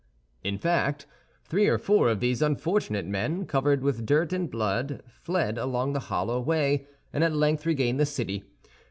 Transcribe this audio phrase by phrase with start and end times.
[0.43, 1.05] In fact,
[1.43, 5.99] three or four of these unfortunate men, covered with dirt and blood, fled along the
[6.09, 8.43] hollow way, and at length regained the city.